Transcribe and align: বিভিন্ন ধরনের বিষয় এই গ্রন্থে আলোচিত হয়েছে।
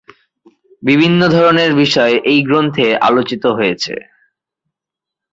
বিভিন্ন 0.83 1.21
ধরনের 1.27 1.71
বিষয় 1.73 2.13
এই 2.23 2.39
গ্রন্থে 2.43 2.87
আলোচিত 3.01 3.43
হয়েছে। 3.57 3.93